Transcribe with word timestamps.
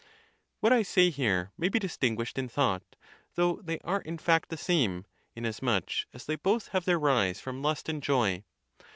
What 0.61 0.73
I 0.73 0.81
say 0.81 1.11
here 1.11 1.51
may 1.59 1.69
be 1.69 1.77
distinguished 1.77 2.39
in 2.39 2.49
thought, 2.49 2.95
though 3.35 3.57
they 3.63 3.77
are 3.83 4.01
in 4.01 4.17
fact 4.17 4.49
the 4.49 4.57
same; 4.57 5.05
inasmuch 5.35 5.91
as 6.11 6.25
they 6.25 6.37
both 6.37 6.69
have 6.69 6.85
their 6.85 6.97
rise 6.97 7.39
from 7.39 7.61
lust 7.61 7.87
and 7.87 8.01
joy. 8.01 8.43